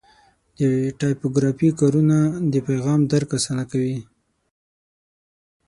[0.57, 0.61] د
[0.99, 2.17] ټایپوګرافي کارونه
[2.51, 3.97] د پیغام درک اسانه کوي.